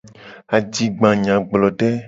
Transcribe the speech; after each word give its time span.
Adigbanyagblode. 0.55 1.89